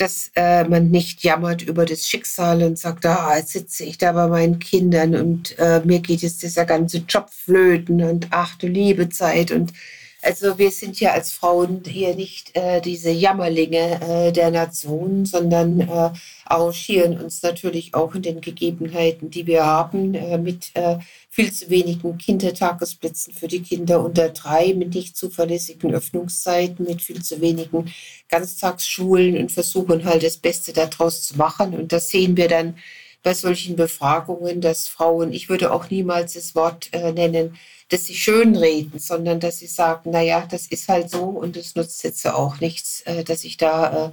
[0.00, 4.12] dass äh, man nicht jammert über das Schicksal und sagt, ah, jetzt sitze ich da
[4.12, 8.66] bei meinen Kindern und äh, mir geht jetzt dieser ganze Job flöten und ach du
[8.66, 9.72] liebe Zeit und
[10.22, 15.80] also wir sind ja als Frauen hier nicht äh, diese Jammerlinge äh, der Nation, sondern
[15.80, 16.10] äh,
[16.44, 20.98] arrangieren uns natürlich auch in den Gegebenheiten, die wir haben, äh, mit äh,
[21.30, 27.22] viel zu wenigen Kindertagesplätzen für die Kinder unter drei, mit nicht zuverlässigen Öffnungszeiten, mit viel
[27.22, 27.92] zu wenigen
[28.28, 31.74] Ganztagsschulen und versuchen halt das Beste daraus zu machen.
[31.74, 32.76] Und das sehen wir dann
[33.22, 37.56] bei solchen Befragungen, dass Frauen, ich würde auch niemals das Wort äh, nennen,
[37.90, 42.02] dass sie schönreden, sondern dass sie sagen, naja, das ist halt so und es nutzt
[42.04, 44.10] jetzt auch nichts, äh, dass ich da äh,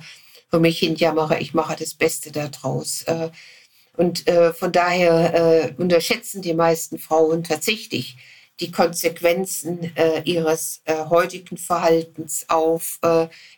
[0.49, 3.03] für mich hinjammere, ich mache das Beste daraus.
[3.03, 3.29] Äh,
[3.95, 4.25] und
[4.59, 8.15] von daher unterschätzen die meisten Frauen tatsächlich
[8.59, 9.91] die Konsequenzen
[10.23, 12.99] ihres heutigen Verhaltens auf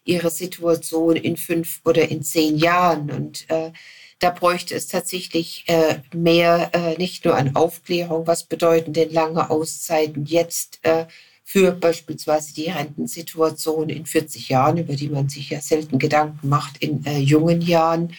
[0.06, 3.12] ihre Situation in fünf oder in zehn Jahren.
[3.12, 3.48] Und
[4.20, 9.50] da bräuchte es tatsächlich äh, mehr, äh, nicht nur an Aufklärung, was bedeuten denn lange
[9.50, 10.80] Auszeiten jetzt
[11.44, 16.78] für beispielsweise die Rentensituation in 40 Jahren, über die man sich ja selten Gedanken macht
[16.78, 18.14] in jungen Jahren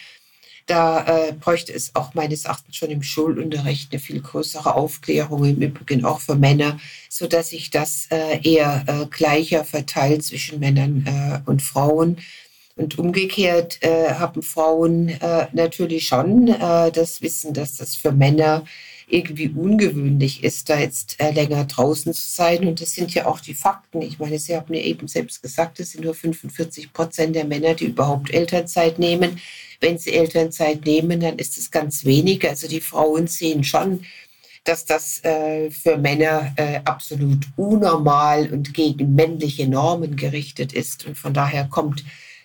[0.71, 5.61] da äh, bräuchte es auch meines Erachtens schon im Schulunterricht eine viel größere Aufklärung, im
[5.61, 11.51] Übrigen auch für Männer, sodass sich das äh, eher äh, gleicher verteilt zwischen Männern äh,
[11.51, 12.19] und Frauen.
[12.77, 18.65] Und umgekehrt äh, haben Frauen äh, natürlich schon das Wissen, dass das für Männer
[19.09, 22.67] irgendwie ungewöhnlich ist, da jetzt länger draußen zu sein.
[22.67, 24.03] Und das sind ja auch die Fakten.
[24.03, 27.75] Ich meine, Sie haben ja eben selbst gesagt, es sind nur 45 Prozent der Männer,
[27.75, 29.41] die überhaupt Elternzeit nehmen.
[29.81, 32.47] Wenn sie Elternzeit nehmen, dann ist es ganz wenig.
[32.49, 34.05] Also die Frauen sehen schon,
[34.65, 41.07] dass das äh, für Männer äh, absolut unnormal und gegen männliche Normen gerichtet ist.
[41.07, 42.05] Und von daher kommt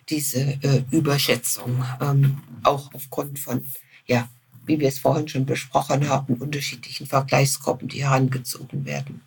[0.10, 3.66] diese äh, Überschätzung ähm, auch aufgrund von,
[4.06, 4.28] ja,
[4.66, 9.22] wie wir es vorhin schon besprochen haben, unterschiedlichen Vergleichsgruppen, die herangezogen werden.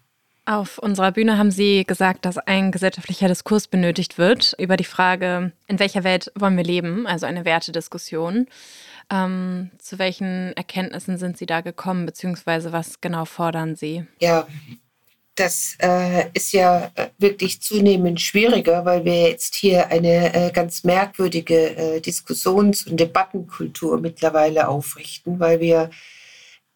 [0.46, 5.52] Auf unserer Bühne haben Sie gesagt, dass ein gesellschaftlicher Diskurs benötigt wird über die Frage,
[5.66, 8.46] in welcher Welt wollen wir leben, also eine Wertediskussion.
[9.10, 14.06] Ähm, zu welchen Erkenntnissen sind Sie da gekommen, beziehungsweise was genau fordern Sie?
[14.20, 14.46] Ja,
[15.38, 20.84] das äh, ist ja äh, wirklich zunehmend schwieriger, weil wir jetzt hier eine äh, ganz
[20.84, 25.90] merkwürdige äh, Diskussions- und Debattenkultur mittlerweile aufrichten, weil wir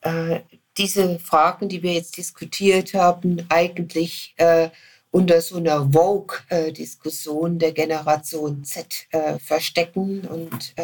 [0.02, 0.40] äh,
[0.76, 4.70] diese Fragen, die wir jetzt diskutiert haben, eigentlich äh,
[5.10, 9.08] unter so einer Vogue-Diskussion der Generation Z
[9.44, 10.74] verstecken und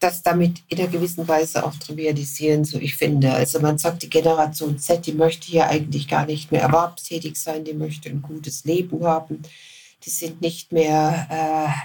[0.00, 3.32] das damit in einer gewissen Weise auch trivialisieren, so ich finde.
[3.32, 7.64] Also man sagt, die Generation Z, die möchte hier eigentlich gar nicht mehr erwerbstätig sein,
[7.64, 9.42] die möchte ein gutes Leben haben.
[10.04, 11.28] Die sind nicht mehr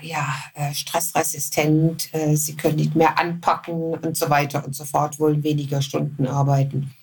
[0.02, 4.86] äh, ja, äh, stressresistent, äh, sie können nicht mehr anpacken und so weiter und so
[4.86, 6.94] fort, wollen weniger Stunden arbeiten.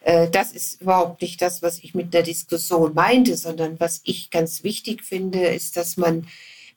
[0.00, 4.30] Äh, das ist überhaupt nicht das, was ich mit der Diskussion meinte, sondern was ich
[4.30, 6.26] ganz wichtig finde, ist, dass man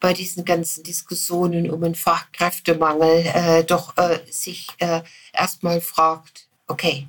[0.04, 7.08] bei diesen ganzen Diskussionen um den Fachkräftemangel äh, doch äh, sich äh, erstmal fragt, okay,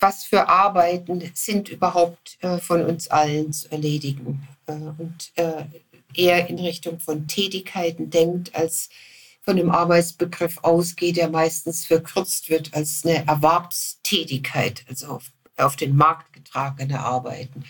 [0.00, 4.48] was für Arbeiten sind überhaupt äh, von uns allen zu erledigen?
[4.66, 5.32] Äh, und
[6.12, 8.88] eher in Richtung von Tätigkeiten denkt, als
[9.42, 15.94] von dem Arbeitsbegriff ausgeht, der meistens verkürzt wird als eine Erwerbstätigkeit, also auf, auf den
[15.94, 17.64] Markt getragene Arbeiten.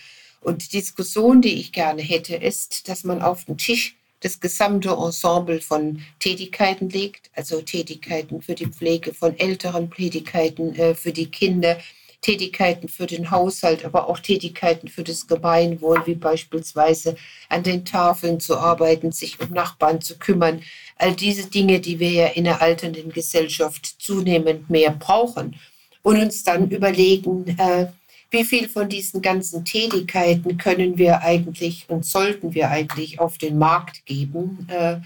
[0.47, 4.91] Und die Diskussion, die ich gerne hätte, ist, dass man auf den Tisch das gesamte
[4.91, 11.27] Ensemble von Tätigkeiten legt, also Tätigkeiten für die Pflege von älteren, Tätigkeiten äh, für die
[11.33, 11.79] Kinder,
[12.23, 17.17] Tätigkeiten für den Haushalt, aber auch Tätigkeiten für das Gemeinwohl, wie beispielsweise
[17.49, 20.63] an den Tafeln zu arbeiten, sich um Nachbarn zu kümmern.
[20.95, 25.59] All diese Dinge, die wir ja in der alternden Gesellschaft zunehmend mehr brauchen.
[26.03, 27.89] Und uns dann überlegen, äh,
[28.31, 33.59] wie viel von diesen ganzen Tätigkeiten können wir eigentlich und sollten wir eigentlich auf den
[33.59, 34.97] Markt geben äh,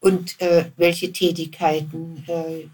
[0.00, 2.68] und äh, welche Tätigkeiten äh,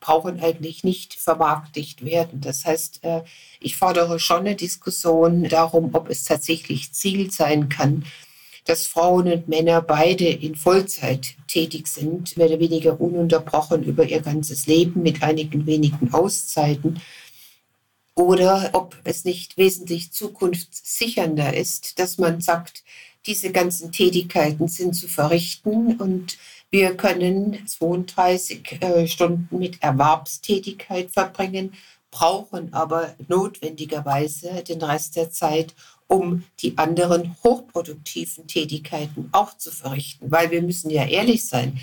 [0.00, 2.40] brauchen eigentlich nicht vermarktigt werden.
[2.40, 3.22] Das heißt, äh,
[3.60, 8.04] ich fordere schon eine Diskussion darum, ob es tatsächlich Ziel sein kann,
[8.64, 14.20] dass Frauen und Männer beide in Vollzeit tätig sind, mehr oder weniger ununterbrochen über ihr
[14.20, 17.00] ganzes Leben mit einigen wenigen Auszeiten.
[18.18, 22.82] Oder ob es nicht wesentlich zukunftssichernder ist, dass man sagt,
[23.26, 26.36] diese ganzen Tätigkeiten sind zu verrichten und
[26.68, 31.74] wir können 32 äh, Stunden mit Erwerbstätigkeit verbringen,
[32.10, 35.76] brauchen aber notwendigerweise den Rest der Zeit,
[36.08, 40.28] um die anderen hochproduktiven Tätigkeiten auch zu verrichten.
[40.28, 41.78] Weil wir müssen ja ehrlich sein,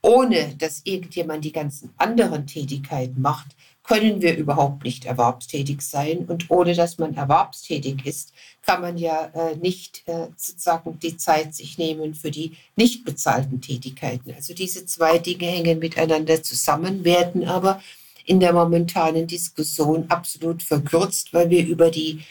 [0.00, 3.48] ohne dass irgendjemand die ganzen anderen Tätigkeiten macht,
[3.86, 6.24] können wir überhaupt nicht erwerbstätig sein.
[6.26, 11.54] Und ohne dass man erwerbstätig ist, kann man ja äh, nicht äh, sozusagen die Zeit
[11.54, 14.34] sich nehmen für die nicht bezahlten Tätigkeiten.
[14.34, 17.80] Also diese zwei Dinge hängen miteinander zusammen, werden aber
[18.24, 22.24] in der momentanen Diskussion absolut verkürzt, weil wir über die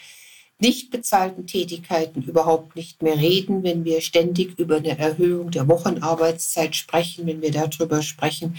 [0.58, 6.74] nicht bezahlten Tätigkeiten überhaupt nicht mehr reden, wenn wir ständig über eine Erhöhung der Wochenarbeitszeit
[6.74, 8.58] sprechen, wenn wir darüber sprechen,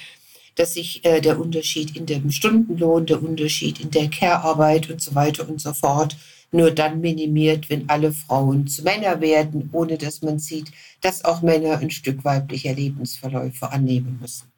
[0.58, 5.15] dass sich äh, der Unterschied in dem Stundenlohn, der Unterschied in der Care-Arbeit und so
[5.15, 6.17] weiter und so fort
[6.51, 11.41] nur dann minimiert, wenn alle Frauen zu Männer werden, ohne dass man sieht, dass auch
[11.41, 14.51] Männer ein Stück weiblicher Lebensverläufe annehmen müssen.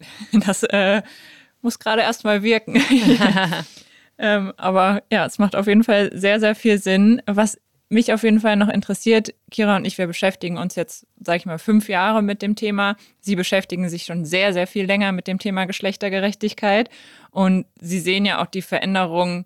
[0.44, 1.02] Das äh,
[1.62, 2.82] muss gerade erst mal wirken.
[4.22, 7.22] Ähm, aber ja, es macht auf jeden Fall sehr, sehr viel Sinn.
[7.24, 7.58] Was
[7.90, 11.46] mich auf jeden Fall noch interessiert, Kira und ich, wir beschäftigen uns jetzt, sage ich
[11.46, 12.96] mal, fünf Jahre mit dem Thema.
[13.20, 16.88] Sie beschäftigen sich schon sehr, sehr viel länger mit dem Thema Geschlechtergerechtigkeit.
[17.30, 19.44] Und Sie sehen ja auch die Veränderung.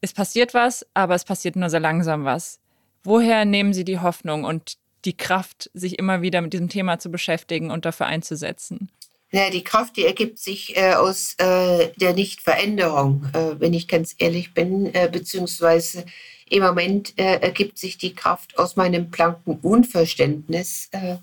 [0.00, 2.60] Es passiert was, aber es passiert nur sehr langsam was.
[3.02, 7.10] Woher nehmen Sie die Hoffnung und die Kraft, sich immer wieder mit diesem Thema zu
[7.10, 8.90] beschäftigen und dafür einzusetzen?
[9.30, 14.14] Ja, die Kraft, die ergibt sich äh, aus äh, der Nichtveränderung, äh, wenn ich ganz
[14.18, 16.06] ehrlich bin, äh, beziehungsweise
[16.50, 21.16] im Moment äh, ergibt sich die Kraft aus meinem blanken Unverständnis, äh,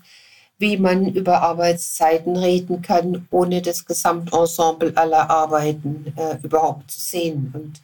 [0.58, 7.50] wie man über Arbeitszeiten reden kann, ohne das Gesamtensemble aller Arbeiten äh, überhaupt zu sehen.
[7.54, 7.80] Und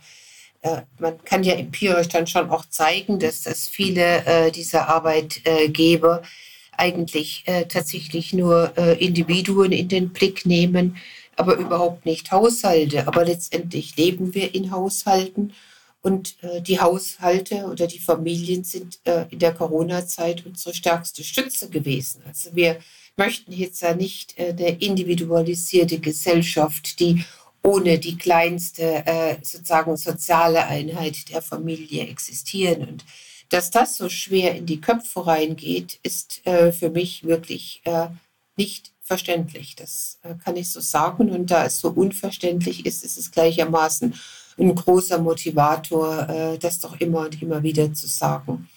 [0.62, 6.22] äh, man kann ja empirisch dann schon auch zeigen, dass das viele äh, dieser Arbeitgeber
[6.76, 10.96] eigentlich äh, tatsächlich nur Individuen in den Blick nehmen,
[11.36, 13.06] aber überhaupt nicht Haushalte.
[13.06, 15.52] Aber letztendlich leben wir in Haushalten
[16.02, 21.70] und äh, die Haushalte oder die Familien sind äh, in der Corona-Zeit unsere stärkste Stütze
[21.70, 22.22] gewesen.
[22.26, 22.78] Also wir
[23.16, 27.24] möchten jetzt ja nicht äh, eine individualisierte Gesellschaft, die
[27.62, 32.88] ohne die kleinste äh, sozusagen soziale Einheit der Familie existieren.
[32.88, 33.04] Und
[33.50, 38.08] dass das so schwer in die Köpfe reingeht, ist äh, für mich wirklich äh,
[38.56, 39.76] nicht verständlich.
[39.76, 41.30] Das kann ich so sagen.
[41.30, 44.14] Und da es so unverständlich ist, ist es gleichermaßen
[44.58, 48.68] ein großer Motivator, äh, das doch immer und immer wieder zu sagen,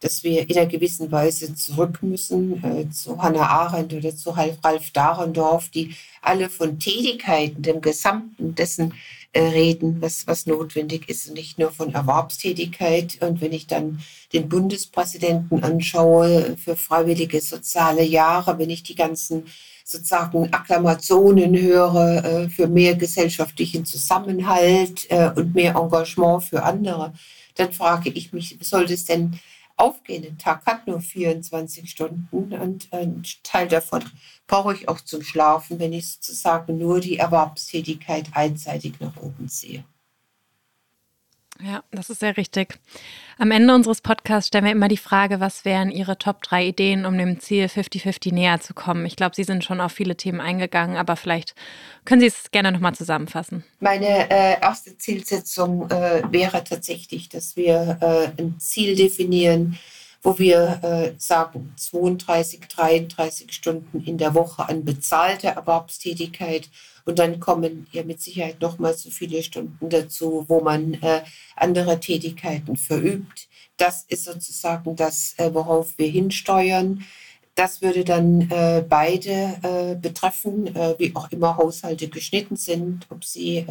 [0.00, 4.90] dass wir in einer gewissen Weise zurück müssen äh, zu Hannah Arendt oder zu Ralf
[4.92, 8.94] Dahrendorf, die alle von Tätigkeiten, dem Gesamten dessen
[9.32, 13.18] äh, reden, was, was notwendig ist und nicht nur von Erwerbstätigkeit.
[13.20, 14.00] Und wenn ich dann
[14.32, 19.44] den Bundespräsidenten anschaue für freiwillige soziale Jahre, wenn ich die ganzen
[19.90, 27.12] sozusagen Akklamationen höre äh, für mehr gesellschaftlichen Zusammenhalt äh, und mehr Engagement für andere,
[27.56, 29.40] dann frage ich mich, soll das denn
[29.76, 30.24] aufgehen?
[30.24, 34.04] Ein Tag hat nur 24 Stunden und ein Teil davon
[34.46, 39.82] brauche ich auch zum Schlafen, wenn ich sozusagen nur die Erwerbstätigkeit einseitig nach oben sehe.
[41.62, 42.78] Ja, das ist sehr richtig.
[43.38, 47.04] Am Ende unseres Podcasts stellen wir immer die Frage, was wären Ihre Top 3 Ideen,
[47.04, 49.04] um dem Ziel 50-50 näher zu kommen?
[49.04, 51.54] Ich glaube, Sie sind schon auf viele Themen eingegangen, aber vielleicht
[52.04, 53.64] können Sie es gerne nochmal zusammenfassen.
[53.80, 59.78] Meine äh, erste Zielsetzung äh, wäre tatsächlich, dass wir äh, ein Ziel definieren,
[60.22, 66.68] wo wir äh, sagen, 32, 33 Stunden in der Woche an bezahlter Erwerbstätigkeit
[67.10, 71.22] und dann kommen ja mit Sicherheit noch mal so viele Stunden dazu, wo man äh,
[71.56, 73.48] andere Tätigkeiten verübt.
[73.76, 77.04] Das ist sozusagen das, äh, worauf wir hinsteuern.
[77.56, 83.24] Das würde dann äh, beide äh, betreffen, äh, wie auch immer Haushalte geschnitten sind, ob
[83.24, 83.66] sie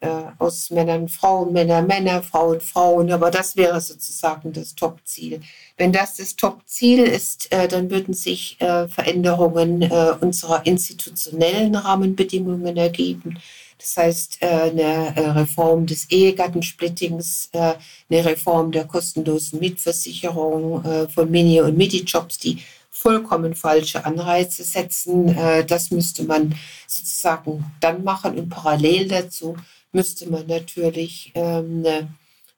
[0.00, 5.40] äh, aus Männern Frauen, Männer Männer, Frauen Frauen, aber das wäre sozusagen das Top-Ziel.
[5.76, 12.76] Wenn das das Top-Ziel ist, äh, dann würden sich äh, Veränderungen äh, unserer institutionellen Rahmenbedingungen
[12.76, 13.38] ergeben.
[13.78, 21.60] Das heißt, äh, eine äh, Reform des Ehegattensplittings, eine Reform der kostenlosen Mitversicherung von Mini-
[21.60, 25.36] und Midi-Jobs, die vollkommen falsche Anreize setzen.
[25.68, 26.56] Das müsste man
[26.88, 29.56] sozusagen dann machen und parallel dazu
[29.92, 32.08] müsste man natürlich ähm, eine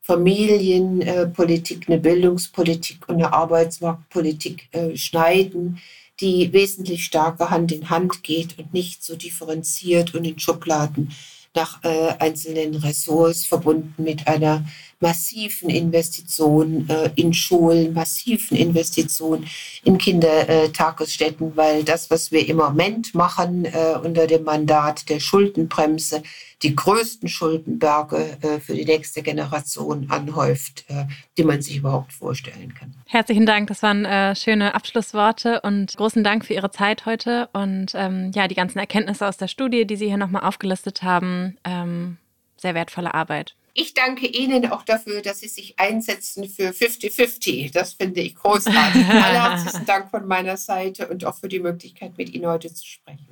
[0.03, 5.79] Familienpolitik, eine Bildungspolitik und eine Arbeitsmarktpolitik äh, schneiden,
[6.21, 11.13] die wesentlich stärker Hand in Hand geht und nicht so differenziert und in Schubladen
[11.55, 14.65] nach äh, einzelnen Ressorts verbunden mit einer
[15.01, 19.47] massiven Investition äh, in Schulen, massiven Investition
[19.85, 26.23] in Kindertagesstätten, weil das, was wir im Moment machen äh, unter dem Mandat der Schuldenbremse,
[26.63, 31.07] die größten Schuldenberge äh, für die nächste Generation anhäuft, äh,
[31.39, 32.95] die man sich überhaupt vorstellen kann.
[33.07, 37.93] Herzlichen Dank, das waren äh, schöne Abschlussworte und großen Dank für Ihre Zeit heute und
[37.95, 41.57] ähm, ja, die ganzen Erkenntnisse aus der Studie, die Sie hier nochmal aufgelistet haben.
[41.65, 42.19] Ähm,
[42.59, 43.55] sehr wertvolle Arbeit.
[43.75, 47.73] Ich danke Ihnen auch dafür, dass Sie sich einsetzen für 50-50.
[47.73, 49.05] Das finde ich großartig.
[49.09, 53.29] Allerherzlichen Dank von meiner Seite und auch für die Möglichkeit, mit Ihnen heute zu sprechen.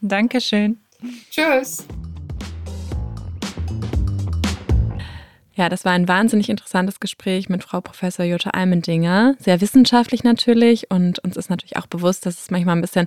[0.00, 0.78] Dankeschön.
[1.30, 1.86] Tschüss.
[5.56, 9.36] Ja, das war ein wahnsinnig interessantes Gespräch mit Frau Professor Jutta Almendinger.
[9.38, 13.06] Sehr wissenschaftlich natürlich und uns ist natürlich auch bewusst, dass es manchmal ein bisschen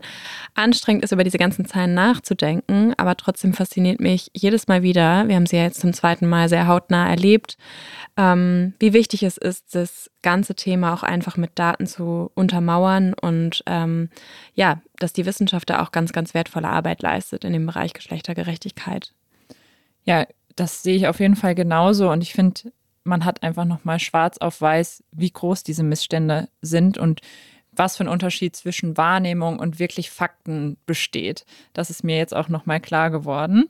[0.53, 2.93] anstrengend ist, über diese ganzen Zahlen nachzudenken.
[2.95, 6.47] Aber trotzdem fasziniert mich jedes Mal wieder, wir haben sie ja jetzt zum zweiten Mal
[6.47, 7.57] sehr hautnah erlebt,
[8.15, 13.61] ähm, wie wichtig es ist, das ganze Thema auch einfach mit Daten zu untermauern und
[13.65, 14.09] ähm,
[14.53, 19.11] ja, dass die Wissenschaft da auch ganz, ganz wertvolle Arbeit leistet in dem Bereich Geschlechtergerechtigkeit.
[20.05, 20.25] Ja,
[20.57, 22.09] das sehe ich auf jeden Fall genauso.
[22.09, 26.97] Und ich finde, man hat einfach nochmal schwarz auf weiß, wie groß diese Missstände sind
[26.97, 27.21] und
[27.71, 31.45] was für ein Unterschied zwischen Wahrnehmung und wirklich Fakten besteht.
[31.73, 33.69] Das ist mir jetzt auch nochmal klar geworden.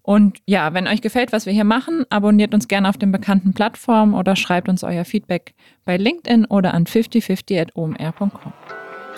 [0.00, 3.52] Und ja, wenn euch gefällt, was wir hier machen, abonniert uns gerne auf den bekannten
[3.52, 5.54] Plattformen oder schreibt uns euer Feedback
[5.84, 8.52] bei LinkedIn oder an 5050.omr.com.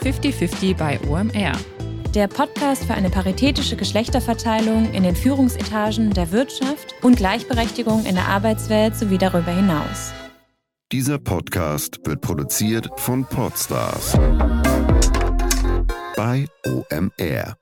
[0.03, 1.53] 5050 bei OMR.
[2.15, 8.29] Der Podcast für eine paritätische Geschlechterverteilung in den Führungsetagen der Wirtschaft und Gleichberechtigung in der
[8.29, 10.13] Arbeitswelt sowie darüber hinaus.
[10.93, 14.13] Dieser Podcast wird produziert von Podstars
[16.17, 17.57] bei OMR.